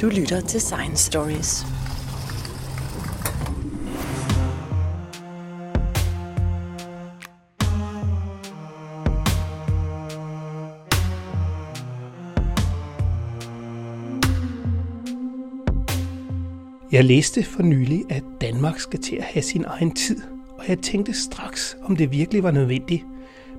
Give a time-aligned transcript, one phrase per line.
[0.00, 1.66] Du lytter til Science Stories.
[16.92, 20.22] Jeg læste for nylig, at Danmark skal til at have sin egen tid,
[20.58, 23.04] og jeg tænkte straks, om det virkelig var nødvendigt.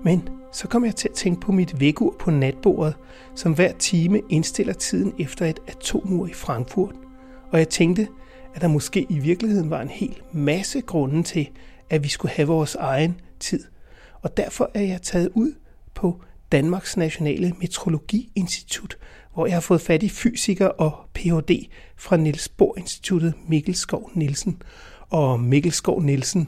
[0.04, 2.96] Men så kom jeg til at tænke på mit vækkeur på natbordet,
[3.36, 6.96] som hver time indstiller tiden efter et atomur i Frankfurt.
[7.52, 8.08] Og jeg tænkte,
[8.56, 11.50] at der måske i virkeligheden var en hel masse grunde til,
[11.90, 13.64] at vi skulle have vores egen tid.
[14.22, 15.54] Og derfor er jeg taget ud
[15.94, 18.98] på Danmarks Nationale Metrologiinstitut,
[19.34, 21.70] hvor jeg har fået fat i fysiker og Ph.D.
[21.96, 24.62] fra Niels Bohr Instituttet Mikkel Skov Nielsen.
[25.10, 26.48] Og Mikkel Skov Nielsen,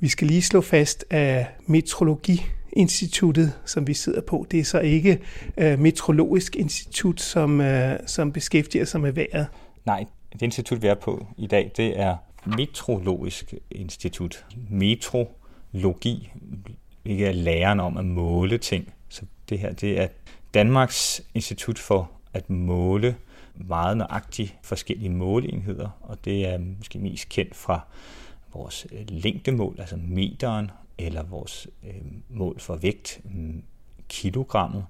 [0.00, 2.42] vi skal lige slå fast, at metrologi
[2.76, 5.20] instituttet, som vi sidder på, det er så ikke
[5.56, 9.46] øh, Metrologisk Institut, som, øh, som beskæftiger sig med vejret.
[9.86, 14.46] Nej, det institut, vi er på i dag, det er Metrologisk Institut.
[14.70, 16.32] Metrologi,
[17.04, 18.92] ikke er læren om at måle ting.
[19.08, 20.08] Så det her, det er
[20.54, 23.16] Danmarks Institut for at måle
[23.54, 27.80] meget nøjagtigt forskellige måleenheder, og det er måske mest kendt fra
[28.54, 33.62] vores øh, længdemål, altså meteren, eller vores øh, mål for vægt, mm,
[34.08, 34.86] kilogrammet.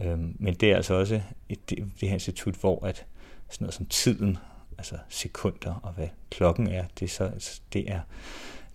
[0.00, 3.06] Øh, men det er altså også et, det, det her institut, hvor at
[3.48, 4.38] sådan noget som tiden,
[4.78, 7.08] altså sekunder og hvad klokken er, det er,
[7.38, 8.00] så, det er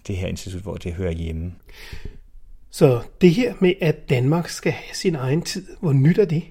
[0.08, 1.54] det her institut, hvor det hører hjemme.
[2.70, 6.44] Så det her med, at Danmark skal have sin egen tid, hvor nyt er det?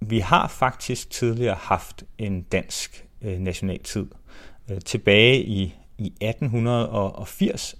[0.00, 4.06] Vi har faktisk tidligere haft en dansk øh, nationaltid.
[4.70, 7.76] Øh, tilbage i, i 1880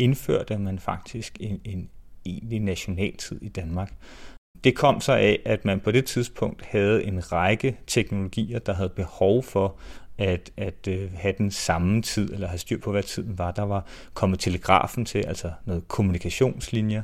[0.00, 1.88] indførte man faktisk en, en
[2.26, 3.92] egentlig nationaltid i Danmark.
[4.64, 8.88] Det kom så af, at man på det tidspunkt havde en række teknologier, der havde
[8.88, 9.76] behov for
[10.18, 13.50] at, at øh, have den samme tid, eller have styr på, hvad tiden var.
[13.50, 17.02] Der var kommet telegrafen til, altså noget kommunikationslinjer.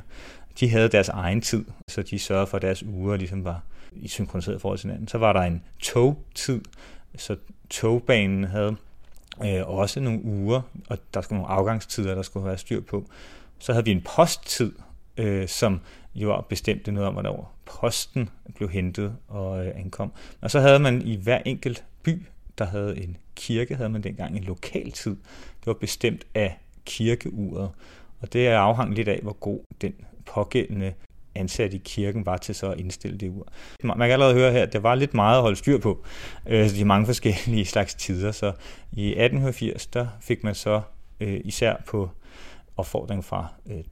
[0.59, 4.07] De havde deres egen tid, så de sørgede for, at deres uger ligesom var i
[4.07, 5.07] synkroniseret forhold til hinanden.
[5.07, 6.61] Så var der en togtid,
[7.17, 7.35] så
[7.69, 8.75] togbanen havde
[9.45, 13.05] øh, også nogle uger, og der skulle nogle afgangstider, der skulle være styr på.
[13.59, 14.71] Så havde vi en posttid,
[15.17, 15.79] øh, som
[16.15, 20.11] jo bestemte noget om, hvornår posten blev hentet og øh, ankom.
[20.41, 22.25] Og så havde man i hver enkelt by,
[22.57, 25.15] der havde en kirke, havde man dengang en lokal tid.
[25.59, 27.69] Det var bestemt af kirkeuret,
[28.19, 29.93] og det er afhang lidt af, hvor god den
[30.25, 30.93] pågældende
[31.37, 33.47] ansat i kirken var til så at indstille det ur.
[33.83, 36.03] Man kan allerede høre her, at der var lidt meget at holde styr på,
[36.47, 38.31] øh, de mange forskellige slags tider.
[38.31, 38.45] Så
[38.91, 40.81] i 1880, der fik man så
[41.19, 42.09] øh, især på
[42.77, 43.83] opfordring fra øh,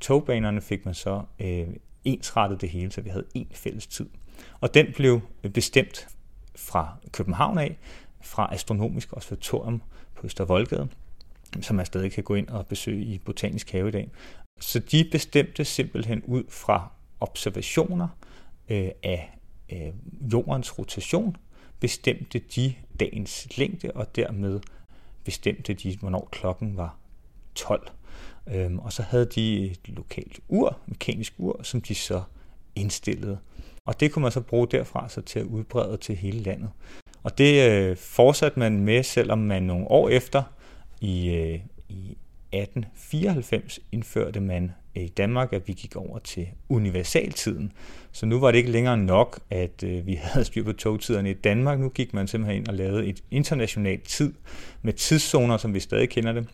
[0.00, 1.66] togbanerne, fik man så øh,
[2.04, 4.08] ensrettet det hele, så vi havde en fælles tid.
[4.60, 6.08] Og den blev øh, bestemt
[6.56, 7.78] fra København af,
[8.20, 9.82] fra Astronomisk Observatorium
[10.14, 10.88] på Østervoldgade,
[11.60, 14.10] som man stadig kan gå ind og besøge i Botanisk Have i dag.
[14.60, 18.08] Så de bestemte simpelthen ud fra observationer
[18.68, 19.38] øh, af
[19.72, 19.92] øh,
[20.32, 21.36] jordens rotation,
[21.80, 24.60] bestemte de dagens længde, og dermed
[25.24, 26.96] bestemte de, hvornår klokken var
[27.54, 27.88] 12.
[28.46, 32.22] Øhm, og så havde de et lokalt ur, mekanisk ur, som de så
[32.74, 33.38] indstillede.
[33.84, 36.70] Og det kunne man så bruge derfra så til at udbrede til hele landet.
[37.22, 40.42] Og det øh, fortsatte man med, selvom man nogle år efter
[41.00, 42.16] i, øh, i
[42.52, 47.72] 1894 indførte man øh, i Danmark, at vi gik over til universaltiden.
[48.12, 51.34] Så nu var det ikke længere nok, at øh, vi havde styr på togtiderne i
[51.34, 51.80] Danmark.
[51.80, 54.34] Nu gik man simpelthen ind og lavede et internationalt tid
[54.82, 56.48] med tidszoner, som vi stadig kender det.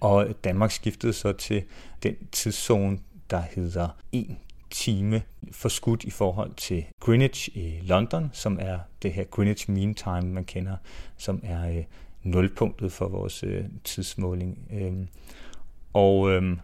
[0.00, 1.62] Og Danmark skiftede så til
[2.02, 2.98] den tidszone,
[3.30, 4.36] der hedder 1
[4.70, 5.22] time
[5.52, 10.44] forskudt i forhold til Greenwich i London, som er det her Greenwich Mean Time, man
[10.44, 10.76] kender,
[11.16, 11.84] som er øh,
[12.30, 14.68] nulpunktet for vores øh, tidsmåling.
[14.72, 15.08] Øhm,
[15.92, 16.58] og øhm,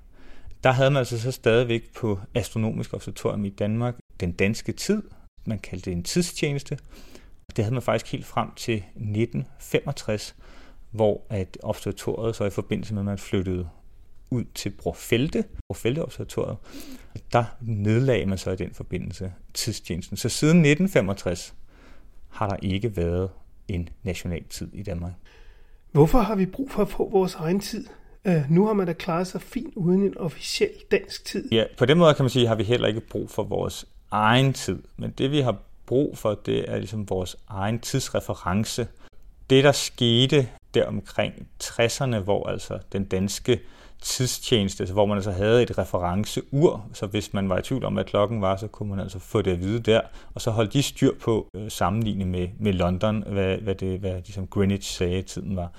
[0.65, 5.03] der havde man altså så stadigvæk på Astronomisk Observatorium i Danmark den danske tid.
[5.47, 6.79] Man kaldte det en tidstjeneste.
[7.57, 10.37] Det havde man faktisk helt frem til 1965,
[10.91, 13.69] hvor at observatoriet så i forbindelse med, at man flyttede
[14.31, 16.57] ud til Brofelte, Brofelte Observatoriet,
[17.33, 20.17] der nedlagde man så i den forbindelse tidstjenesten.
[20.17, 21.55] Så siden 1965
[22.29, 23.31] har der ikke været
[23.69, 25.13] en national tid i Danmark.
[25.95, 27.87] Hvorfor har vi brug for at få vores egen tid?
[28.25, 31.49] Uh, nu har man da klaret sig fint uden en officiel dansk tid.
[31.53, 34.53] Ja, på den måde kan man sige, har vi heller ikke brug for vores egen
[34.53, 34.83] tid.
[34.97, 35.57] Men det vi har
[35.87, 38.87] brug for, det er ligesom vores egen tidsreference.
[39.51, 43.61] Det der skete der omkring 60'erne, hvor altså den danske
[44.03, 47.95] tidstjeneste, altså hvor man altså havde et referenceur, så hvis man var i tvivl om,
[47.95, 50.01] hvad klokken var, så kunne man altså få det at vide der,
[50.35, 54.13] og så holdt de styr på øh, sammenlignet med, med London, hvad, hvad, det, hvad
[54.13, 55.73] ligesom Greenwich sagde, tiden var.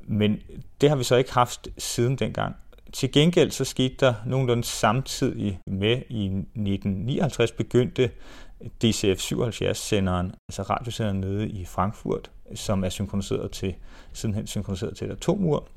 [0.00, 0.38] Men
[0.80, 2.56] det har vi så ikke haft siden dengang.
[2.92, 8.10] Til gengæld så skete der nogenlunde samtidig med i 1959 begyndte
[8.82, 13.74] DCF 77-senderen, altså radiosenderen nede i Frankfurt, som er synkroniseret til,
[14.12, 15.68] sidenhen synkroniseret til et atomur,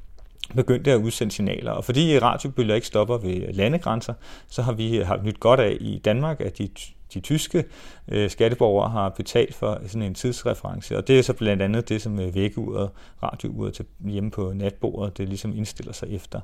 [0.56, 1.72] begyndte at udsende signaler.
[1.72, 4.14] Og fordi radiobølger ikke stopper ved landegrænser,
[4.48, 6.70] så har vi haft nyt godt af i Danmark, at de,
[7.14, 7.64] de tyske
[8.08, 10.98] øh, skatteborgere har betalt for sådan en tidsreference.
[10.98, 12.90] Og det er så blandt andet det, som øh, vækkeuret,
[13.24, 16.40] radiouret til hjemme på natbordet, det ligesom indstiller sig efter.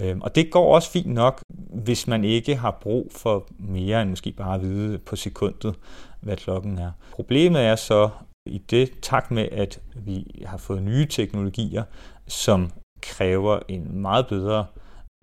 [0.00, 1.42] Øhm, og det går også fint nok,
[1.84, 5.74] hvis man ikke har brug for mere end måske bare at vide på sekundet,
[6.20, 6.90] hvad klokken er.
[7.12, 8.10] Problemet er så
[8.46, 11.82] i det takt med, at vi har fået nye teknologier,
[12.26, 12.70] som
[13.02, 14.66] kræver en meget bedre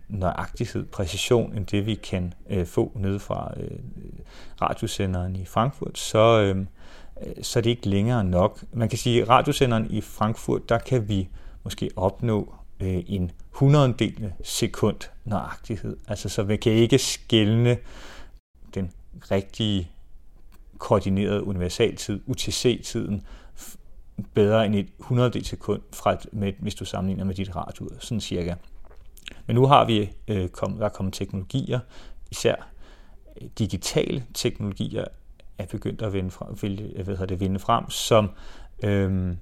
[0.09, 3.79] nøjagtighed, præcision, end det vi kan øh, få ned fra øh,
[4.61, 6.67] radiosenderen i Frankfurt, så, øhm,
[7.21, 8.63] øh, så er det ikke længere nok.
[8.73, 11.29] Man kan sige, at radiosenderen i Frankfurt, der kan vi
[11.63, 15.97] måske opnå øh, en hundreddel sekund nøjagtighed.
[16.07, 17.77] Altså, så vi kan ikke skælne
[18.73, 18.91] den
[19.31, 19.91] rigtige
[20.77, 23.23] koordinerede universaltid, UTC-tiden,
[24.33, 28.55] bedre end et 100 sekund, fra, med, hvis du sammenligner med dit radio, sådan cirka.
[29.47, 31.79] Men nu har vi, øh, kom, der er kommet teknologier,
[32.31, 32.55] især
[33.41, 35.05] øh, digitale teknologier,
[35.57, 38.29] er begyndt at vinde frem, jeg ved, det, vinde frem som,
[38.83, 39.33] øh,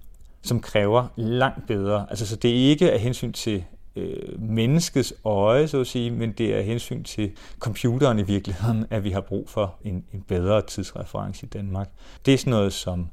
[0.41, 2.05] som kræver langt bedre.
[2.09, 3.63] Altså, så det er ikke af hensyn til
[3.95, 8.85] øh, menneskets øje, så at sige, men det er af hensyn til computeren i virkeligheden,
[8.89, 11.89] at vi har brug for en, en bedre tidsreference i Danmark.
[12.25, 13.09] Det er sådan noget som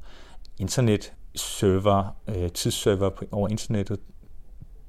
[0.59, 3.99] internet, server, øh, tidsserver over internettet,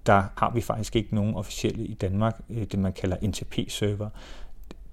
[0.06, 4.08] der har vi faktisk ikke nogen officielle i Danmark, øh, det man kalder NTP-server.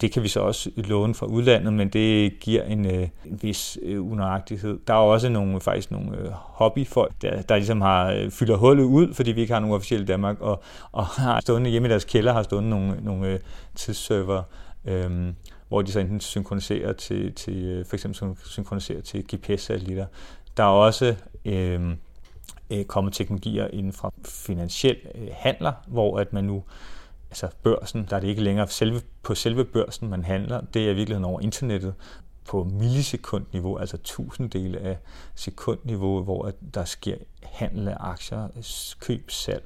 [0.02, 3.78] Det kan vi så også låne fra udlandet, men det giver en, øh, en vis
[3.82, 4.80] øh, unøjagtighed.
[4.88, 8.84] Der er også nogle, faktisk nogle øh, hobbyfolk, der, der ligesom har øh, fylder hullet
[8.84, 11.92] ud, fordi vi ikke har nogen officielle i Danmark, og, og har stående hjemme i
[11.92, 13.40] deres kælder, har stående nogle, nogle øh,
[13.76, 14.44] tidsserver,
[14.86, 15.34] øh,
[15.68, 20.06] hvor de så enten synkroniserer til, til øh, for eksempel synkroniserer til GPS-satellitter.
[20.58, 21.16] Der er også
[21.46, 21.96] øh,
[22.70, 26.64] øh, kommet teknologier inden fra finansiel øh, handler, hvor at man nu
[27.30, 30.92] altså børsen, der er det ikke længere selve, på selve børsen, man handler, det er
[30.92, 31.94] i virkeligheden over internettet
[32.46, 34.98] på millisekundniveau, altså tusinddele af
[35.36, 38.48] sekundniveau, hvor at der sker handel af aktier,
[39.00, 39.64] køb, salg.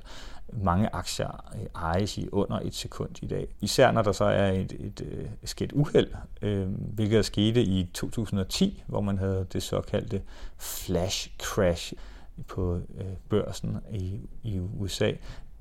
[0.54, 1.44] Mange aktier
[1.76, 3.48] ejes i under et sekund i dag.
[3.62, 6.08] Især når der så er et, et, et sket uheld,
[6.42, 10.22] øh, hvilket skete i 2010, hvor man havde det såkaldte
[10.58, 11.94] flash crash
[12.48, 15.12] på øh, børsen i, i USA,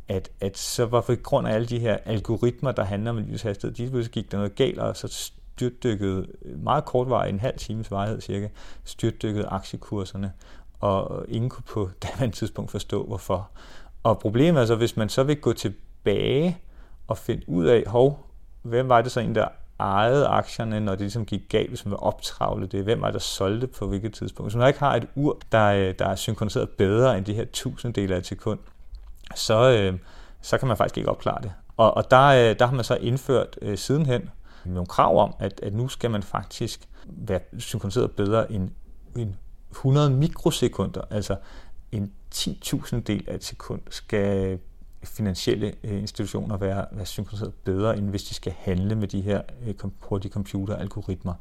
[0.09, 4.03] at, at så var for grund af alle de her algoritmer, der handler om lyshastighed,
[4.03, 7.91] de gik der noget galt, og så styrtdykkede øh, meget kort vej, en halv times
[7.91, 8.49] vejhed cirka,
[8.85, 10.33] styrtdykkede aktiekurserne,
[10.81, 13.51] og ingen kunne på daværende tidspunkt forstå, hvorfor.
[14.03, 16.59] Og problemet er så, hvis man så vil gå tilbage
[17.09, 18.27] og finde ud af, hov,
[18.63, 19.49] hvem var det så en, der
[19.81, 22.85] ejede aktierne, når det ligesom gik galt, hvis man vil optravle det?
[22.85, 24.51] Hvem var der solgte på hvilket tidspunkt?
[24.51, 27.45] Hvis man ikke har et ur, der, øh, der er synkroniseret bedre end de her
[27.53, 28.59] tusinddele af et sekund,
[29.35, 29.99] så, øh,
[30.41, 31.53] så kan man faktisk ikke opklare det.
[31.77, 34.31] Og, og der, øh, der har man så indført øh, sidenhen
[34.65, 38.71] nogle krav om, at, at nu skal man faktisk være synkroniseret bedre end,
[39.17, 39.35] end
[39.71, 41.37] 100 mikrosekunder, altså
[41.97, 44.59] en 10.000 del af et sekund skal
[45.05, 49.43] finansielle øh, institutioner være, være synkroniseret bedre, end hvis de skal handle med de her
[49.67, 51.35] øh, hurtige computeralgoritmer.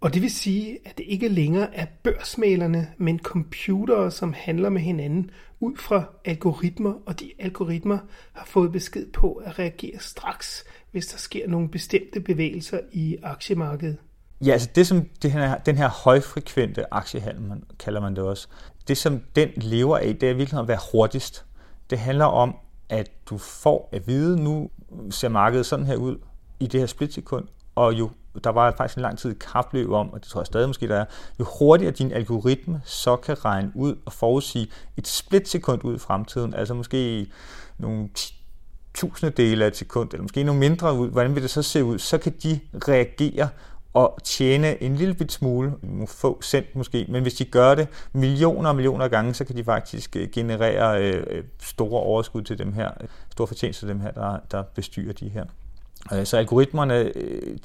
[0.00, 4.80] Og det vil sige, at det ikke længere er børsmalerne, men computere, som handler med
[4.80, 7.98] hinanden ud fra algoritmer, og de algoritmer
[8.32, 13.96] har fået besked på at reagere straks, hvis der sker nogle bestemte bevægelser i aktiemarkedet.
[14.44, 18.48] Ja, altså det som det her, den her højfrekvente aktiehandel, man, kalder man det også,
[18.90, 21.44] det som den lever af, det er virkelig at være hurtigst.
[21.90, 22.56] Det handler om,
[22.88, 24.70] at du får at vide, nu
[25.10, 26.16] ser markedet sådan her ud
[26.60, 27.44] i det her splitsekund,
[27.74, 28.10] og jo
[28.44, 30.96] der var faktisk en lang tid kapløb om, og det tror jeg stadig måske der
[30.96, 31.04] er,
[31.40, 36.54] jo hurtigere din algoritme så kan regne ud og forudsige et splitsekund ud i fremtiden,
[36.54, 37.26] altså måske
[37.78, 38.08] nogle
[38.94, 41.98] tusindedele af et sekund, eller måske nogle mindre ud, hvordan vil det så se ud,
[41.98, 43.48] så kan de reagere
[43.94, 45.72] og tjene en lille bit smule,
[46.06, 49.56] få cent måske, men hvis de gør det millioner og millioner af gange, så kan
[49.56, 52.90] de faktisk øh, generere øh, øh, store overskud til dem her,
[53.30, 55.44] store fortjenester til dem her, der, der bestyrer de her
[56.12, 57.12] øh, så algoritmerne,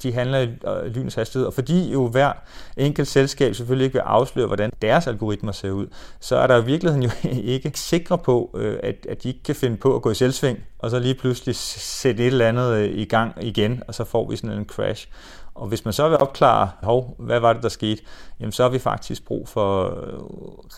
[0.02, 0.48] de handler i
[0.88, 2.32] lynets hastighed, og fordi jo hver
[2.76, 5.86] enkelt selskab selvfølgelig ikke vil afsløre, hvordan deres algoritmer ser ud,
[6.20, 7.10] så er der i virkeligheden jo
[7.54, 10.90] ikke sikre på, at, at de ikke kan finde på at gå i selvsving, og
[10.90, 14.58] så lige pludselig sætte et eller andet i gang igen, og så får vi sådan
[14.58, 15.08] en crash.
[15.56, 18.02] Og hvis man så vil opklare, hov, hvad var det, der skete,
[18.40, 20.18] jamen så har vi faktisk brug for øh,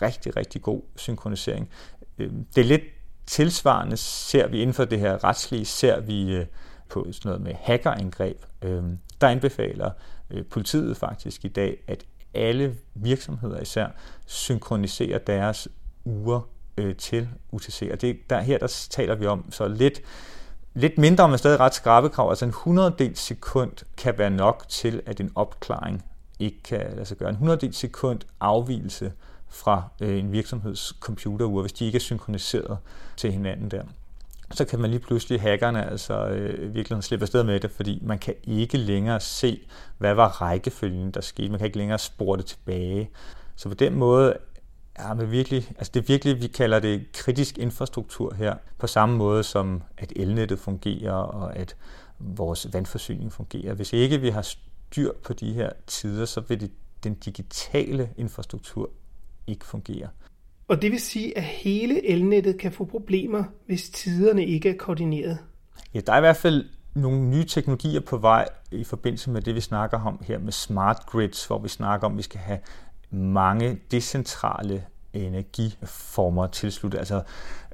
[0.01, 1.69] rigtig, rigtig god synkronisering.
[2.17, 2.83] Øh, det er lidt
[3.25, 6.45] tilsvarende, ser vi inden for det her retslige, ser vi øh,
[6.89, 8.37] på sådan noget med hackerangreb,
[9.21, 9.91] der anbefaler
[10.49, 13.87] politiet faktisk i dag, at alle virksomheder især
[14.25, 15.67] synkroniserer deres
[16.05, 16.41] uger
[16.77, 17.89] øh, til UTC.
[17.91, 20.01] Og det, der, her der taler vi om så lidt,
[20.73, 22.29] lidt mindre, men stadig ret skarpe krav.
[22.29, 26.05] Altså en 100 del sekund kan være nok til, at en opklaring
[26.39, 27.29] ikke kan lade sig gøre.
[27.29, 29.11] En 100 del sekund afvielse
[29.49, 32.77] fra øh, en virksomheds computerure, hvis de ikke er synkroniseret
[33.17, 33.83] til hinanden der
[34.51, 38.19] så kan man lige pludselig, hackerne altså øh, virkelig slippe afsted med det, fordi man
[38.19, 39.59] kan ikke længere se,
[39.97, 41.49] hvad var rækkefølgen, der skete.
[41.49, 43.09] Man kan ikke længere spore det tilbage.
[43.55, 44.37] Så på den måde
[44.99, 49.17] er man virkelig, altså det er virkelig, vi kalder det kritisk infrastruktur her, på samme
[49.17, 51.75] måde som at elnettet fungerer, og at
[52.19, 53.73] vores vandforsyning fungerer.
[53.73, 56.71] Hvis ikke vi har styr på de her tider, så vil det,
[57.03, 58.89] den digitale infrastruktur
[59.47, 60.07] ikke fungere.
[60.67, 65.37] Og det vil sige, at hele elnettet kan få problemer, hvis tiderne ikke er koordineret.
[65.93, 69.55] Ja, der er i hvert fald nogle nye teknologier på vej i forbindelse med det,
[69.55, 72.59] vi snakker om her med smart grids, hvor vi snakker om, at vi skal have
[73.11, 77.21] mange decentrale energiformer tilsluttet, altså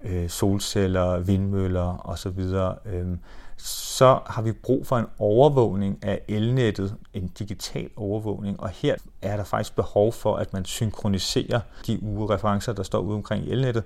[0.03, 2.39] øh, solceller, vindmøller osv.
[2.85, 3.17] Øh,
[3.57, 9.37] så har vi brug for en overvågning af elnettet, en digital overvågning, og her er
[9.37, 13.83] der faktisk behov for, at man synkroniserer de ugereferencer, der står ude omkring elnettet,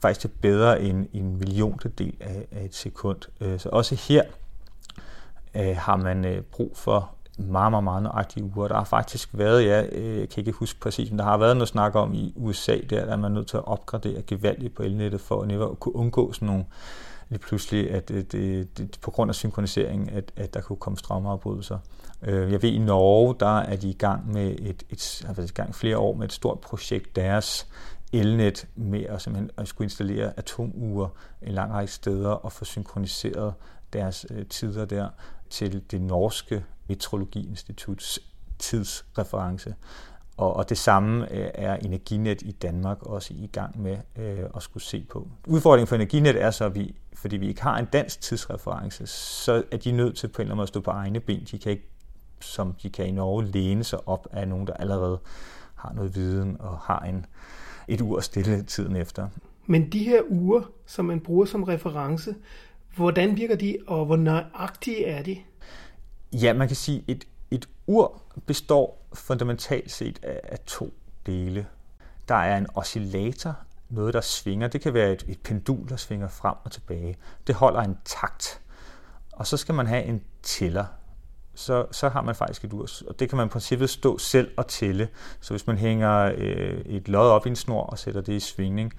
[0.00, 3.18] faktisk til bedre end en milliontedel af, af et sekund.
[3.40, 4.22] Øh, så også her
[5.54, 8.68] øh, har man øh, brug for meget, meget, meget nøjagtige uger.
[8.68, 11.56] Der har faktisk været, ja, øh, jeg kan ikke huske præcis, men der har været
[11.56, 15.20] noget snak om i USA, der at man nødt til at opgradere gevaldigt på elnettet
[15.20, 16.64] for at kunne undgå sådan nogle
[17.28, 20.98] lige pludselig, at det, det, det, på grund af synkronisering, at, at der kunne komme
[20.98, 21.78] strømafbrydelser.
[22.22, 25.50] Øh, jeg ved, i Norge, der er de i gang med et, et, har været
[25.50, 27.66] i gang flere år med et stort projekt, deres
[28.12, 31.08] elnet med at, simpelthen at skulle installere atomuger
[31.42, 33.54] en lang række steder og få synkroniseret
[33.92, 35.08] deres tider der
[35.50, 38.18] til det norske Meteorologiinstituts
[38.58, 39.74] tidsreference.
[40.36, 44.62] Og, og det samme øh, er Energinet i Danmark også i gang med øh, at
[44.62, 45.28] skulle se på.
[45.46, 49.62] Udfordringen for Energinet er så, at vi, fordi vi ikke har en dansk tidsreference, så
[49.70, 51.46] er de nødt til på en eller anden måde at stå på egne ben.
[51.50, 51.88] De kan ikke,
[52.40, 55.18] som de kan i Norge, læne sig op af nogen, der allerede
[55.74, 57.26] har noget viden og har en,
[57.88, 59.28] et ur stille tiden efter.
[59.66, 62.34] Men de her uger, som man bruger som reference,
[62.96, 65.38] hvordan virker de, og hvor nøjagtige er de?
[66.42, 70.94] Ja, man kan sige, et, et ur består fundamentalt set af, af to
[71.26, 71.66] dele.
[72.28, 73.56] Der er en oscillator,
[73.88, 74.68] noget der svinger.
[74.68, 77.16] Det kan være et, et pendul, der svinger frem og tilbage.
[77.46, 78.60] Det holder en takt.
[79.32, 80.84] Og så skal man have en tæller.
[81.54, 84.50] Så, så har man faktisk et ur, og det kan man i princippet stå selv
[84.56, 85.08] og tælle.
[85.40, 88.40] Så hvis man hænger øh, et lod op i en snor og sætter det i
[88.40, 88.92] svingning,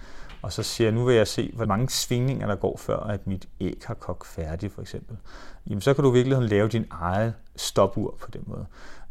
[0.47, 3.47] og så siger nu vil jeg se, hvor mange svingninger der går, før at mit
[3.59, 5.17] æg har kogt færdigt, for eksempel.
[5.67, 8.65] Jamen, så kan du virkelig lave din egen stopur på den måde.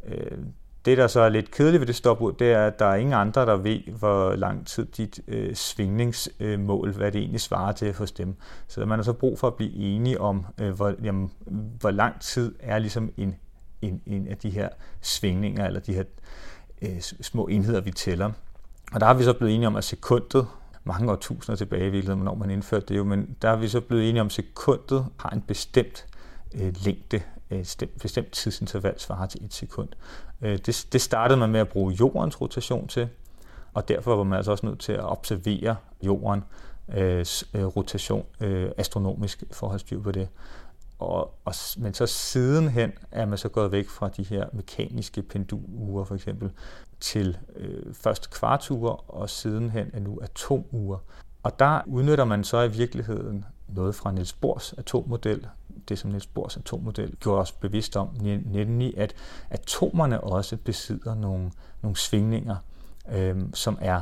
[0.06, 0.38] Øh,
[0.84, 3.12] det, der så er lidt kedeligt ved det stopur, det er, at der er ingen
[3.12, 8.12] andre, der ved, hvor lang tid dit øh, svingningsmål, hvad det egentlig svarer til hos
[8.12, 8.36] dem.
[8.68, 11.30] Så man har så brug for at blive enige om, øh, hvor, jamen,
[11.80, 13.34] hvor lang tid er ligesom en,
[13.82, 14.68] en, en af de her
[15.00, 16.04] svingninger, eller de her
[16.82, 18.30] øh, små enheder, vi tæller.
[18.92, 20.46] Og der har vi så blevet enige om, at sekundet,
[20.86, 23.80] mange årtusinder tilbage i virkeligheden, når man indførte det jo, men der er vi så
[23.80, 26.06] blevet enige om, at sekundet har en bestemt
[26.54, 29.88] øh, længde, øh, et bestemt tidsinterval svarer til et sekund.
[30.42, 33.08] Øh, det, det startede man med at bruge jordens rotation til,
[33.74, 36.44] og derfor var man altså også nødt til at observere jorden
[36.94, 40.28] øh, øh rotation øh, astronomisk forholdsstyr på det.
[40.98, 46.06] Og, og, men så sidenhen er man så gået væk fra de her mekaniske pendulure
[46.06, 46.50] for eksempel
[47.00, 50.98] til øh, først kvarture og sidenhen er nu atomuger.
[51.42, 55.46] Og der udnytter man så i virkeligheden noget fra Niels Bohrs atommodel,
[55.88, 58.08] det som Niels Bohrs atommodel gjorde os bevidst om,
[58.44, 59.14] nemlig at
[59.50, 61.50] atomerne også besidder nogle,
[61.82, 62.56] nogle svingninger,
[63.12, 64.00] øh, som er,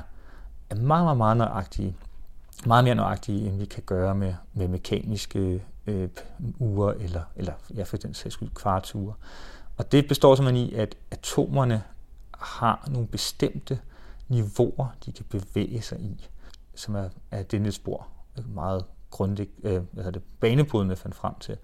[0.70, 1.96] er meget, meget, meget nøjagtige.
[2.66, 6.08] Meget mere nøjagtige, end vi kan gøre med, med mekaniske øh,
[6.58, 9.14] ure, eller, eller ja, for den sags skyld kvarture.
[9.76, 11.82] Og det består simpelthen i, at atomerne
[12.44, 13.80] har nogle bestemte
[14.28, 16.28] niveauer, de kan bevæge sig i,
[16.74, 18.08] som er, er det Niels Bohr
[18.46, 21.56] meget grundigt, øh, hvad det, banebrydende fandt frem til.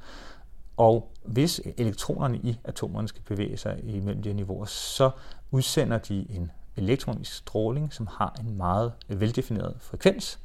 [0.77, 5.11] Og hvis elektronerne i atomerne skal bevæge sig imellem de her niveauer, så
[5.51, 10.39] udsender de en elektronisk stråling, som har en meget veldefineret frekvens.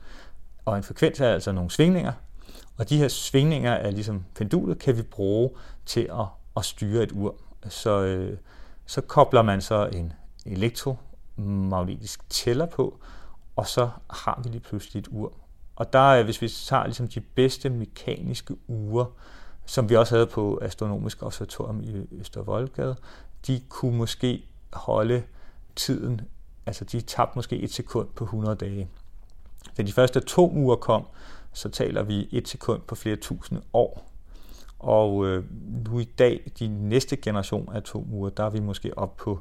[0.66, 2.14] Og en frekvens er altså nogle svingninger,
[2.78, 5.50] og de her svingninger er ligesom pendulet, kan vi bruge
[5.86, 6.26] til at,
[6.58, 7.36] at styre et ur.
[7.70, 8.38] Så, øh,
[8.86, 10.14] så kobler man så en
[10.46, 13.00] elektromagnetisk tæller på,
[13.56, 15.34] og så har vi lige pludselig et ur.
[15.76, 19.06] Og der hvis vi tager ligesom de bedste mekaniske ure,
[19.66, 22.96] som vi også havde på Astronomisk Observatorium i Østervoldgade,
[23.48, 25.24] de kunne måske holde
[25.76, 26.22] tiden,
[26.66, 28.90] altså de tabte måske et sekund på 100 dage.
[29.78, 31.06] Da de første uger kom,
[31.54, 34.12] så taler vi et sekund på flere tusinde år.
[34.80, 35.44] Og øh,
[35.88, 39.40] nu i dag, de næste generation af atomuger, der er vi måske op på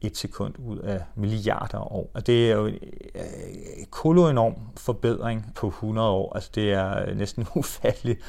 [0.00, 2.10] et sekund ud af milliarder år.
[2.14, 2.78] Og det er jo en
[3.14, 6.34] øh, kolo enorm forbedring på 100 år.
[6.34, 8.20] Altså det er øh, næsten ufatteligt,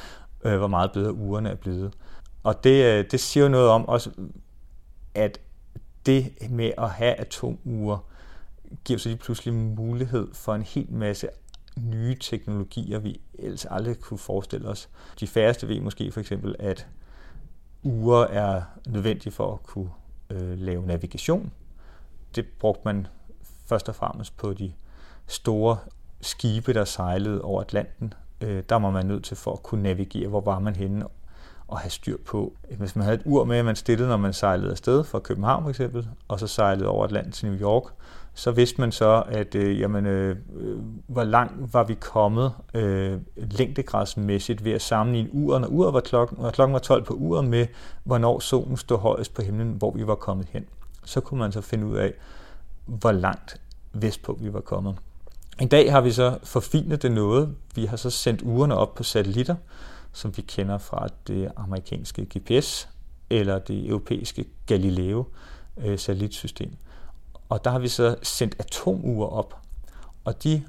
[0.44, 1.94] øh, hvor meget bedre ugerne er blevet.
[2.44, 4.12] Og det, øh, det siger jo noget om også,
[5.16, 5.40] at
[6.06, 7.98] det med at have atomuger
[8.86, 11.30] giver så lige pludselig mulighed for en hel masse
[11.78, 14.90] nye teknologier, vi ellers aldrig kunne forestille os.
[15.20, 16.88] De færreste ved måske for eksempel, at
[17.84, 19.90] ure er nødvendige for at kunne
[20.30, 21.52] øh, lave navigation.
[22.36, 23.08] Det brugte man
[23.66, 24.74] først og fremmest på de
[25.28, 25.78] store
[26.22, 28.14] skibe, der sejlede over Atlanten.
[28.42, 31.06] Øh, der var man nødt til for at kunne navigere, hvor var man henne
[31.68, 32.54] og have styr på.
[32.78, 35.70] Hvis man havde et ur med, man stillede, når man sejlede afsted fra København for
[35.70, 37.84] eksempel, og så sejlede over Atlanten til New York,
[38.38, 40.78] så vidste man så, at øh, jamen, øh, øh
[41.08, 46.38] hvor langt var vi kommet øh, længdegradsmæssigt ved at sammenligne uret, når uret var klokken,
[46.42, 47.68] når klokken var 12 på uret med,
[48.04, 50.66] hvornår solen stod højest på himlen, hvor vi var kommet hen.
[51.06, 52.14] Så kunne man så finde ud af,
[52.86, 53.62] hvor langt
[53.94, 54.96] vestpå vi var kommet.
[55.62, 57.56] I dag har vi så forfinet det noget.
[57.76, 59.56] Vi har så sendt ugerne op på satellitter,
[60.14, 62.90] som vi kender fra det amerikanske GPS
[63.30, 65.26] eller det europæiske Galileo
[65.78, 66.72] øh, satellitsystem.
[67.50, 69.56] Og der har vi så sendt atomure op,
[70.26, 70.64] og de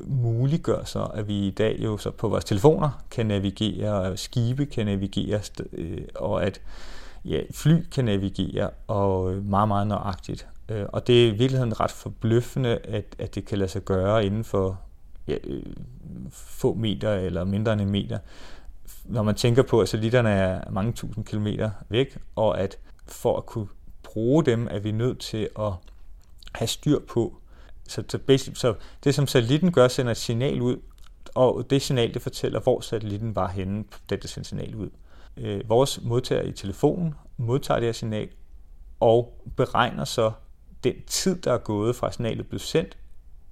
[0.00, 4.66] muliggør så, at vi i dag jo så på vores telefoner kan navigere, og skibe
[4.66, 5.40] kan navigere,
[5.72, 6.60] øh, og at
[7.24, 10.48] ja, fly kan navigere, og meget, meget nøjagtigt.
[10.68, 14.26] Øh, og det er i virkeligheden ret forbløffende, at, at det kan lade sig gøre
[14.26, 14.80] inden for
[15.28, 15.62] ja, øh,
[16.30, 18.18] få meter eller mindre end en meter.
[19.04, 23.46] Når man tænker på, at satellitterne er mange tusind kilometer væk, og at for at
[23.46, 23.68] kunne
[24.02, 25.72] bruge dem, er vi nødt til at
[26.56, 27.36] have styr på.
[27.88, 30.76] Så, så, basic, så det, som satellitten gør, sender et signal ud,
[31.34, 34.90] og det signal, det fortæller, hvor satellitten var henne, da det sendte signal ud.
[35.36, 38.28] Øh, vores modtager i telefonen modtager det her signal,
[39.00, 40.32] og beregner så
[40.84, 42.96] den tid, der er gået fra signalet blev sendt,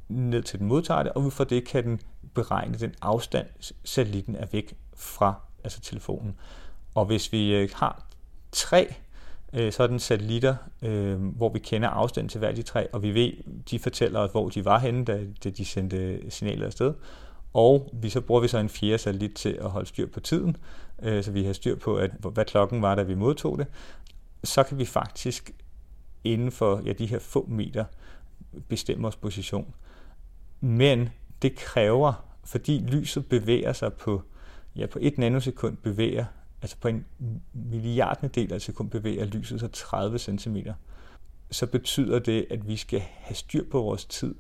[0.09, 2.01] ned til den modtager det, og ud fra det kan den
[2.35, 3.47] beregne den afstand,
[3.85, 6.37] satellitten er væk fra altså telefonen.
[6.95, 8.07] Og hvis vi øh, har
[8.53, 8.95] tre
[9.55, 13.33] øh, sådan satellitter, øh, hvor vi kender afstanden til hver de tre, og vi ved,
[13.71, 16.95] de fortæller os, hvor de var henne, da, da de sendte signalet afsted.
[17.55, 20.57] Og vi så bruger vi så en fjerde satellit til at holde styr på tiden,
[21.03, 23.67] øh, så vi har styr på, at, hvad klokken var, da vi modtog det.
[24.45, 25.51] Så kan vi faktisk
[26.25, 27.85] inden for ja, de her få meter
[28.69, 29.75] bestemme vores position.
[30.61, 31.09] Men
[31.43, 34.23] det kræver, fordi lyset bevæger sig på,
[34.77, 36.25] ja, på et nanosekund bevæger
[36.65, 37.07] altså på en
[37.53, 40.57] milliardende del af et sekund bevæger lyset sig 30 cm,
[41.51, 44.35] så betyder det, at vi skal have styr på vores tid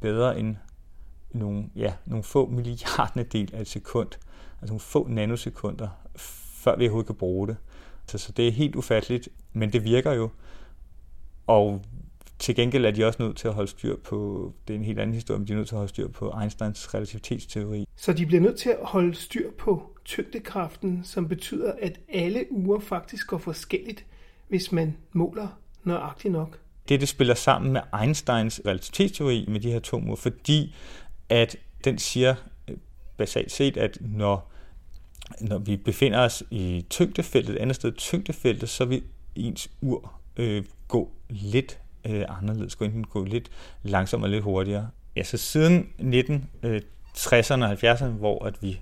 [0.00, 0.56] bedre end
[1.30, 4.08] nogle, ja, nogle få milliardende del af et sekund,
[4.60, 7.56] altså nogle få nanosekunder, før vi overhovedet kan bruge det.
[8.06, 10.30] Så, så det er helt ufatteligt, men det virker jo.
[11.46, 11.82] Og
[12.42, 15.00] til gengæld er de også nødt til at holde styr på, det er en helt
[15.00, 17.88] anden historie, men de er nødt til at holde styr på Einsteins relativitetsteori.
[17.96, 22.80] Så de bliver nødt til at holde styr på tyngdekraften, som betyder, at alle uger
[22.80, 24.04] faktisk går forskelligt,
[24.48, 25.48] hvis man måler
[25.84, 26.58] nøjagtigt nok.
[26.88, 30.74] Det, det spiller sammen med Einsteins relativitetsteori med de her to uger, fordi
[31.28, 32.34] at den siger
[32.68, 32.76] øh,
[33.16, 34.52] basalt set, at når,
[35.40, 39.02] når vi befinder os i tyngdefeltet, et andet sted tyngdefeltet, så vil
[39.36, 43.50] ens ur øh, gå lidt øh, anderledes, gå enten gå lidt
[43.82, 44.88] langsommere og lidt hurtigere.
[45.16, 48.80] Ja, så siden 1960'erne øh, og 70'erne, hvor at vi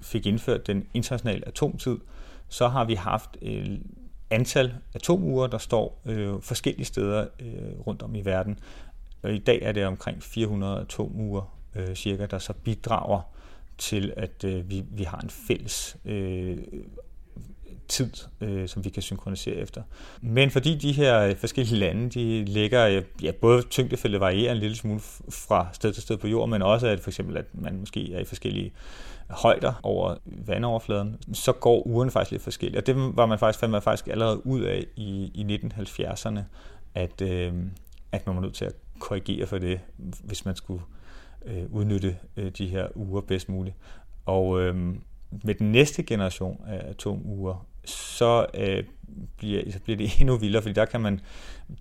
[0.00, 1.98] fik indført den internationale atomtid,
[2.48, 3.82] så har vi haft et
[4.30, 8.58] antal atomure, der står øh, forskellige steder øh, rundt om i verden.
[9.22, 13.20] Og i dag er det omkring 400 atomure øh, cirka, der så bidrager
[13.78, 16.58] til, at øh, vi, vi har en fælles øh,
[17.88, 19.82] tid, øh, som vi kan synkronisere efter.
[20.20, 24.58] Men fordi de her øh, forskellige lande, de ligger, øh, ja, både tyngdefeltet varierer en
[24.58, 27.78] lille smule fra sted til sted på jorden, men også at for eksempel, at man
[27.80, 28.72] måske er i forskellige
[29.30, 32.78] højder over vandoverfladen, så går ugerne faktisk lidt forskelligt.
[32.78, 36.40] Og det var man faktisk, fandt man faktisk allerede ud af i, i 1970'erne,
[36.94, 37.52] at, øh,
[38.12, 39.80] at man var nødt til at korrigere for det,
[40.24, 40.82] hvis man skulle
[41.46, 43.76] øh, udnytte øh, de her uger bedst muligt.
[44.26, 44.76] Og øh,
[45.30, 48.84] med den næste generation af atomuger, så, øh,
[49.36, 51.20] bliver, så bliver det endnu vildere, fordi der kan man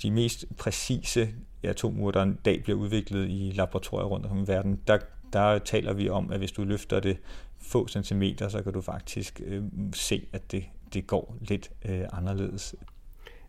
[0.02, 1.30] de mest præcise
[1.63, 4.98] atomuger, der en dag bliver udviklet i laboratorier rundt om i verden, der,
[5.34, 7.17] der taler vi om, at hvis du løfter det
[7.62, 12.76] få centimeter, så kan du faktisk øh, se, at det, det går lidt øh, anderledes.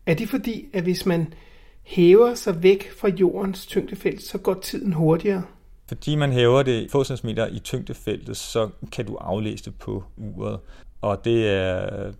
[0.07, 1.33] Er det fordi, at hvis man
[1.83, 5.43] hæver sig væk fra jordens tyngdefelt, så går tiden hurtigere?
[5.89, 10.61] Fordi man hæver det få centimeter i tyngdefeltet, så kan du aflæse det på uret.
[11.01, 12.13] Og det er,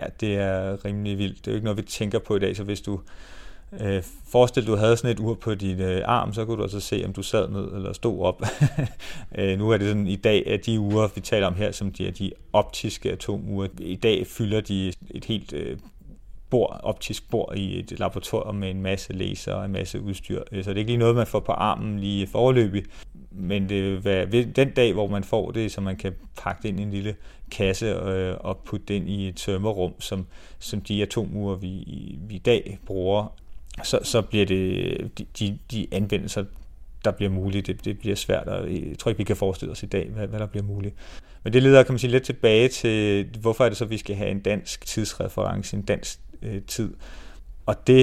[0.00, 1.38] ja, det er rimelig vildt.
[1.38, 3.00] Det er jo ikke noget, vi tænker på i dag, så hvis du
[3.80, 6.80] øh, forestil du havde sådan et ur på din øh, arm, så kunne du også
[6.80, 8.42] se, om du sad ned eller stod op.
[9.38, 11.92] øh, nu er det sådan i dag, at de ure, vi taler om her, som
[11.92, 15.78] de er de optiske atomure, i dag fylder de et helt øh,
[16.50, 20.42] bord, optisk bord i et laboratorium med en masse laser og en masse udstyr.
[20.52, 22.84] Øh, så det er ikke lige noget, man får på armen lige foreløbig.
[23.36, 26.68] Men det vil være den dag, hvor man får det, så man kan pakke det
[26.68, 27.16] ind i en lille
[27.50, 30.26] kasse øh, og putte det ind i et tømmerrum, som,
[30.58, 31.68] som de atomure, vi,
[32.28, 33.34] vi i dag bruger,
[33.82, 36.44] så, så bliver det de, de anvendelser,
[37.04, 37.66] der bliver muligt.
[37.66, 40.26] det, det bliver svært, og jeg tror ikke, vi kan forestille os i dag, hvad,
[40.26, 40.94] hvad der bliver muligt.
[41.44, 43.98] Men det leder, kan man sige, lidt tilbage til, hvorfor er det så, at vi
[43.98, 46.94] skal have en dansk tidsreference, en dansk øh, tid.
[47.66, 48.02] Og det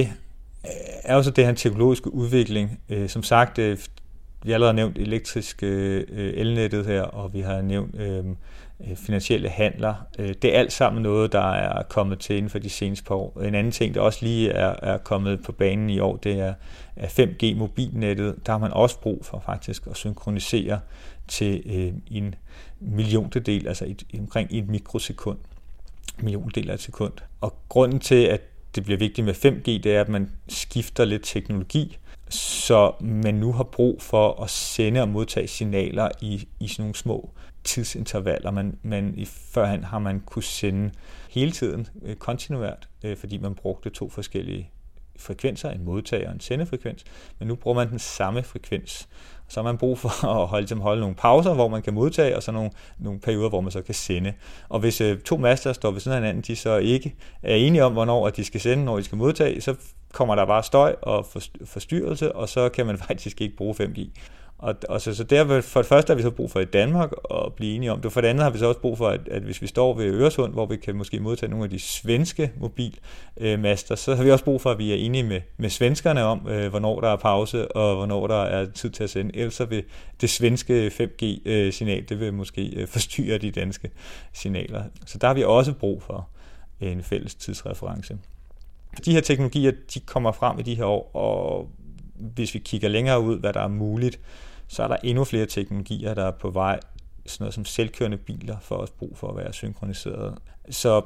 [0.64, 0.70] øh,
[1.04, 2.80] er jo så det her teknologiske udvikling.
[2.88, 3.78] Øh, som sagt, øh,
[4.44, 8.24] vi har allerede nævnt elektrisk øh, øh, elnettet her, og vi har nævnt øh,
[8.88, 9.94] øh, finansielle handler.
[10.18, 13.14] Øh, det er alt sammen noget, der er kommet til inden for de seneste par
[13.14, 13.40] år.
[13.40, 16.54] En anden ting, der også lige er, er kommet på banen i år, det er,
[16.96, 18.46] er 5G-mobilnettet.
[18.46, 20.80] Der har man også brug for faktisk at synkronisere
[21.28, 22.34] til øh, en
[22.80, 25.38] milliontedel, altså et, omkring et mikrosekund
[26.22, 27.12] milliondel af et sekund.
[27.40, 28.40] Og grunden til, at
[28.74, 31.98] det bliver vigtigt med 5G, det er, at man skifter lidt teknologi,
[32.32, 36.94] så man nu har brug for at sende og modtage signaler i, i sådan nogle
[36.94, 37.30] små
[37.64, 38.50] tidsintervaller.
[38.50, 40.90] Man, man i førhen har man kunne sende
[41.30, 44.70] hele tiden øh, kontinuert, øh, fordi man brugte to forskellige
[45.16, 47.04] frekvenser, en modtager og en sendefrekvens,
[47.38, 49.08] men nu bruger man den samme frekvens.
[49.48, 52.36] Så har man brug for at holde, som holde nogle pauser, hvor man kan modtage,
[52.36, 54.32] og så nogle, nogle perioder, hvor man så kan sende.
[54.68, 57.84] Og hvis øh, to master står ved siden af hinanden, de så ikke er enige
[57.84, 59.74] om, hvornår at de skal sende, når de skal modtage, så
[60.12, 61.26] kommer der bare støj og
[61.64, 64.08] forstyrrelse, og så kan man faktisk ikke bruge 5G.
[64.62, 67.10] Og, og så, så der for det første har vi så brug for i Danmark
[67.30, 68.12] at blive enige om det.
[68.12, 70.04] For det andet har vi så også brug for, at, at hvis vi står ved
[70.04, 74.44] Øresund, hvor vi kan måske modtage nogle af de svenske mobilmaster, så har vi også
[74.44, 77.72] brug for, at vi er enige med, med svenskerne om, øh, hvornår der er pause
[77.72, 79.36] og hvornår der er tid til at sende.
[79.36, 79.84] Ellers så vil
[80.20, 83.90] det svenske 5G-signal, øh, det vil måske øh, forstyrre de danske
[84.32, 84.82] signaler.
[85.06, 86.28] Så der har vi også brug for
[86.80, 88.16] en fælles tidsreference.
[89.04, 91.70] De her teknologier, de kommer frem i de her år, og
[92.14, 94.20] hvis vi kigger længere ud, hvad der er muligt,
[94.68, 96.80] så er der endnu flere teknologier, der er på vej.
[97.26, 100.38] Sådan noget som selvkørende biler får også brug for at være synkroniseret.
[100.70, 101.02] Så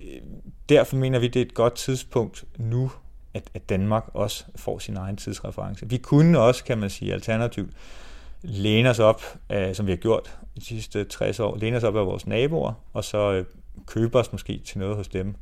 [0.00, 0.20] øh,
[0.68, 2.90] derfor mener vi, det er et godt tidspunkt nu,
[3.34, 5.88] at, at Danmark også får sin egen tidsreference.
[5.88, 7.70] Vi kunne også, kan man sige, alternativt
[8.42, 11.96] læne os op, af, som vi har gjort de sidste 60 år, læne os op
[11.96, 13.44] af vores naboer, og så øh,
[13.86, 15.34] købe os måske til noget hos dem.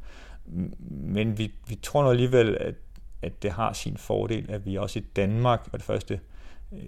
[0.90, 2.74] Men vi, vi tror nu alligevel, at,
[3.22, 6.20] at det har sin fordel, at vi også i Danmark for det første
[6.72, 6.80] øh,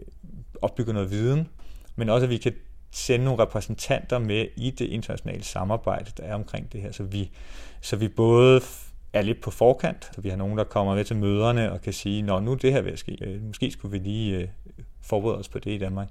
[0.62, 1.48] opbygger noget viden,
[1.96, 2.52] men også at vi kan
[2.90, 7.30] sende nogle repræsentanter med i det internationale samarbejde, der er omkring det her, så vi,
[7.80, 8.60] så vi både
[9.12, 11.92] er lidt på forkant, så vi har nogen, der kommer med til møderne og kan
[11.92, 14.48] sige, når nu er det her ved at ske, øh, måske skulle vi lige øh,
[15.02, 16.08] forberede os på det i Danmark,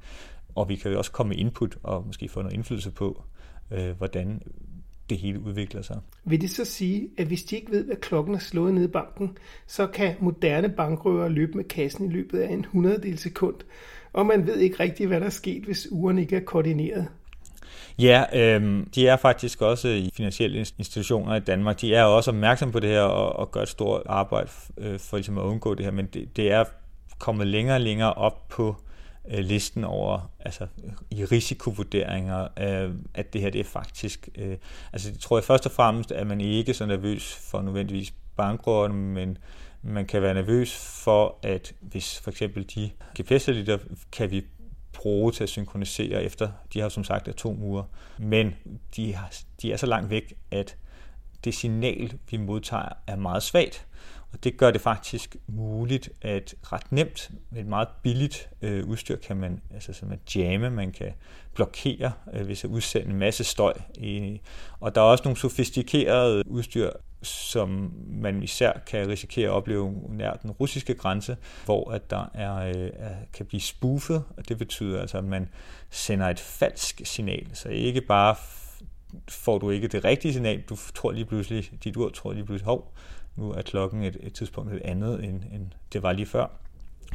[0.55, 3.23] og vi kan jo også komme med input og måske få noget indflydelse på,
[3.97, 4.41] hvordan
[5.13, 5.99] det hele udvikler sig.
[6.25, 8.87] Vil det så sige, at hvis de ikke ved, hvad klokken er slået ned i
[8.87, 13.55] banken, så kan moderne bankrøvere løbe med kassen i løbet af en hundreddel sekund,
[14.13, 17.07] og man ved ikke rigtigt, hvad der er sket, hvis ugerne ikke er koordineret.
[17.99, 22.71] Ja, øh, de er faktisk også i finansielle institutioner i Danmark, de er også opmærksomme
[22.71, 25.85] på det her og, og gør et stort arbejde øh, for ligesom at undgå det
[25.85, 26.63] her, men det, det er
[27.19, 28.92] kommet længere og længere op på øh,
[29.29, 30.67] Øh, listen over, altså
[31.11, 34.57] i risikovurderinger, øh, at det her det er faktisk, øh,
[34.93, 38.95] altså det tror jeg først og fremmest, at man ikke så nervøs for nødvendigvis bankrådene,
[38.95, 39.37] men
[39.81, 42.89] man kan være nervøs for, at hvis for eksempel de
[43.21, 43.77] GPS-satellitter
[44.11, 44.45] kan vi
[44.93, 47.85] bruge til at synkronisere efter, de har som sagt atomure,
[48.17, 48.55] men
[48.95, 50.77] de, har, de er så langt væk, at
[51.43, 53.87] det signal, vi modtager, er meget svagt.
[54.33, 59.15] Og det gør det faktisk muligt at ret nemt med et meget billigt øh, udstyr
[59.15, 61.13] kan man altså som jamme, man kan
[61.53, 63.73] blokere, øh, hvis jeg udsender en masse støj.
[63.95, 64.41] I,
[64.79, 66.91] og der er også nogle sofistikerede udstyr,
[67.21, 72.55] som man især kan risikere at opleve nær den russiske grænse, hvor at der er,
[72.55, 72.89] øh,
[73.33, 75.49] kan blive spoofet, og det betyder altså, at man
[75.89, 78.35] sender et falsk signal, så ikke bare
[79.29, 82.65] får du ikke det rigtige signal, du tror lige pludselig, dit ur tror lige pludselig,
[82.65, 82.93] hov,
[83.35, 86.47] nu er klokken et, et tidspunkt et andet, end, end det var lige før.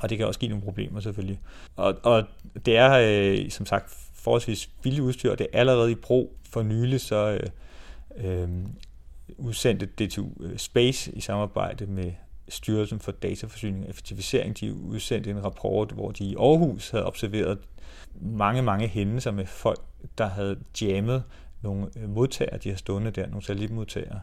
[0.03, 1.41] Og det kan også give nogle problemer selvfølgelig.
[1.77, 2.25] Og, og
[2.67, 6.37] det er øh, som sagt forholdsvis billigt udstyr, og det er allerede i brug.
[6.51, 8.49] For nylig så øh, øh,
[9.39, 12.13] udsendte DTU øh, Space i samarbejde med
[12.49, 17.59] Styrelsen for Dataforsyning og Effektivisering, de udsendte en rapport, hvor de i Aarhus havde observeret
[18.21, 19.81] mange, mange hændelser med folk,
[20.19, 21.23] der havde jammet
[21.63, 24.21] nogle øh, modtagere, de har stående der, nogle satellitmodtagere.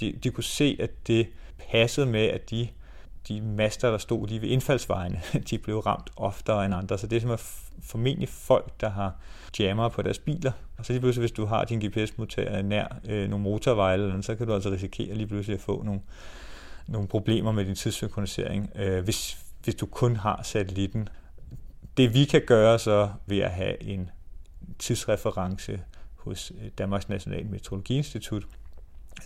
[0.00, 1.28] De, de kunne se, at det
[1.70, 2.68] passede med, at de,
[3.28, 5.20] de master, der stod lige ved indfaldsvejene,
[5.50, 6.98] de blev ramt oftere end andre.
[6.98, 7.48] Så det er simpelthen
[7.82, 9.14] formentlig folk, der har
[9.58, 10.52] jammer på deres biler.
[10.78, 14.34] Og så lige pludselig, hvis du har din GPS-modtager nær øh, nogle motorveje, eller så
[14.34, 16.00] kan du altså risikere lige pludselig at få nogle,
[16.86, 21.08] nogle problemer med din tidssynkronisering, øh, hvis, hvis du kun har satellitten.
[21.96, 24.10] Det vi kan gøre så ved at have en
[24.78, 25.80] tidsreference
[26.24, 28.46] hos øh, Danmarks National Meteorologiinstitut,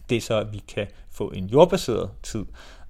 [0.08, 2.46] det er så, at vi kan få en jordbaseret tid,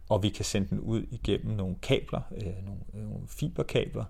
[0.09, 4.05] og vi kan sende den ud igennem nogle kabler, øh, nogle, øh, nogle fiberkabler,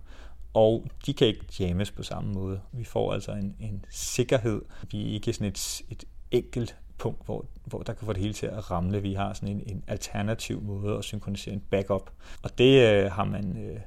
[0.55, 2.61] og de kan ikke jammes på samme måde.
[2.73, 4.63] Vi får altså en, en sikkerhed.
[4.91, 8.35] Vi er ikke sådan et, et enkelt punkt, hvor, hvor der kan få det hele
[8.35, 9.03] til at ramle.
[9.03, 12.11] Vi har sådan en, en alternativ måde at synkronisere en backup.
[12.43, 13.81] Og det øh, har man øh,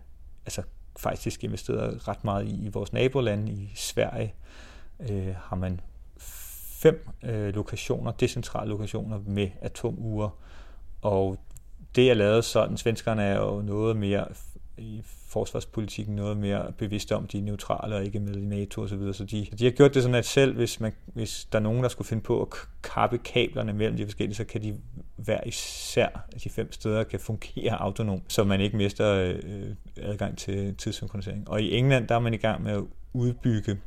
[0.45, 0.63] altså
[1.00, 3.52] faktisk investeret ret meget i i vores nabolande.
[3.52, 4.34] I Sverige
[5.00, 5.82] øh, har man
[6.82, 10.30] fem øh, lokationer, decentrale lokationer med atomure.
[11.02, 11.38] Og
[11.96, 14.28] det er lavet sådan, svenskerne er jo noget mere
[14.78, 18.90] i forsvarspolitikken noget mere bevidste om, de er neutrale og ikke med i NATO osv.
[18.90, 19.14] Så, videre.
[19.14, 21.84] så de, de har gjort det sådan, at selv hvis, man, hvis der er nogen,
[21.84, 22.48] der skulle finde på at
[22.84, 24.78] kappe kablerne mellem de forskellige, så kan de
[25.16, 30.38] hver især de fem steder kan fungere autonomt, så man ikke mister øh, øh, adgang
[30.38, 31.50] til tidssynkronisering.
[31.50, 33.78] Og i England, der er man i gang med at udbygge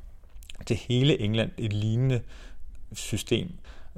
[0.67, 2.21] til hele England et lignende
[2.93, 3.49] system,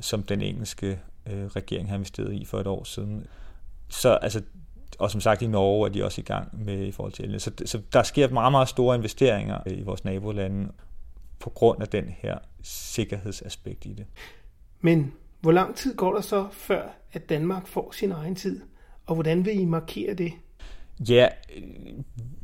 [0.00, 3.26] som den engelske øh, regering har investeret i for et år siden.
[3.88, 4.42] Så altså,
[4.98, 7.40] og som sagt i Norge er de også i gang med i forhold til el.
[7.40, 10.72] Så, så der sker meget, meget store investeringer i vores nabolande
[11.38, 14.06] på grund af den her sikkerhedsaspekt i det.
[14.80, 18.60] Men hvor lang tid går der så, før at Danmark får sin egen tid?
[19.06, 20.32] Og hvordan vil I markere det?
[21.08, 21.28] Ja,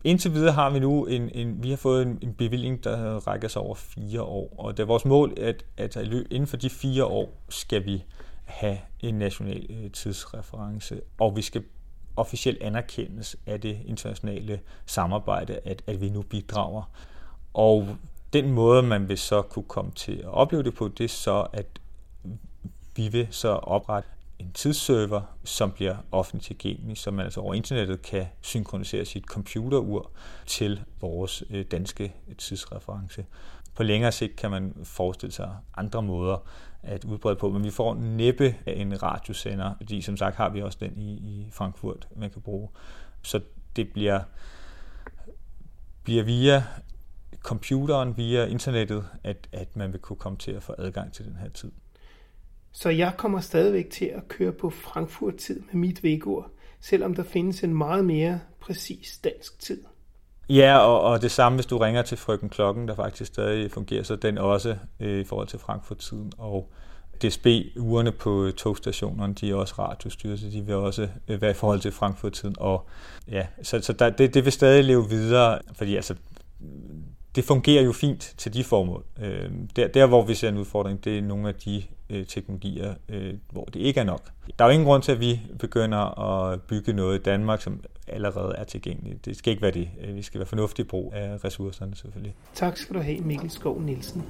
[0.04, 3.48] indtil videre har vi nu en, en, vi har fået en, en bevilling, der rækker
[3.48, 4.54] sig over fire år.
[4.58, 5.96] Og det er vores mål, at, at
[6.30, 8.04] inden for de fire år skal vi
[8.44, 11.62] have en national øh, tidsreference, og vi skal
[12.16, 16.90] officielt anerkendes af det internationale samarbejde, at, at vi nu bidrager.
[17.54, 17.88] Og
[18.32, 21.46] den måde, man vil så kunne komme til at opleve det på, det er så,
[21.52, 21.66] at
[22.96, 24.08] vi vil så oprette
[24.42, 30.11] en tidsserver, som bliver offentligt tilgængelig, så man altså over internettet kan synkronisere sit computerur
[30.46, 33.26] til vores øh, danske tidsreference.
[33.74, 36.46] På længere sigt kan man forestille sig andre måder
[36.83, 40.78] at udbrede på, men vi får næppe en radiosender, fordi som sagt har vi også
[40.81, 42.68] den i, i Frankfurt, man kan bruge.
[43.22, 43.40] Så
[43.76, 44.20] det bliver,
[46.05, 46.64] bliver via
[47.42, 51.37] computeren, via internettet, at, at man vil kunne komme til at få adgang til den
[51.37, 51.72] her tid.
[52.72, 57.64] Så jeg kommer stadigvæk til at køre på Frankfurt-tid med mit vægur, selvom der findes
[57.64, 59.82] en meget mere præcis dansk tid.
[60.48, 64.02] Ja, og, og det samme, hvis du ringer til frøken Klokken, der faktisk stadig fungerer,
[64.02, 66.32] så den også øh, i forhold til Frankfurt-tiden.
[66.38, 66.72] Og
[67.22, 71.80] DSB-urene på togstationerne, de er også radiostyret, så de vil også øh, være i forhold
[71.80, 72.54] til Frankfurt-tiden.
[72.58, 72.88] Og
[73.30, 76.14] ja, så, så der, det, det vil stadig leve videre, fordi altså,
[77.34, 79.04] det fungerer jo fint til de formål.
[79.22, 82.94] Øh, der, der, hvor vi ser en udfordring, det er nogle af de øh, teknologier,
[83.08, 84.22] øh, hvor det ikke er nok.
[84.58, 87.84] Der er jo ingen grund til, at vi begynder at bygge noget i Danmark, som
[88.08, 89.24] allerede er tilgængeligt.
[89.24, 89.88] Det skal ikke være det.
[90.00, 92.34] Øh, vi skal være fornuftig brug af ressourcerne selvfølgelig.
[92.54, 94.24] Tak skal du have, Mikkel Skov Nielsen.